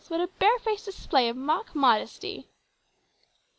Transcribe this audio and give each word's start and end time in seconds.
what 0.07 0.19
a 0.19 0.25
barefaced 0.39 0.85
display 0.85 1.29
of 1.29 1.37
mock 1.37 1.75
modesty!" 1.75 2.49